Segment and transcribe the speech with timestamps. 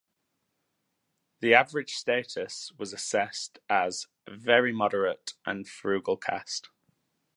[1.41, 6.69] The average status was assessed as "very moderate and frugal cast".